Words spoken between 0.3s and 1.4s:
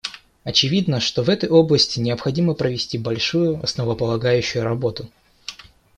Очевидно, что в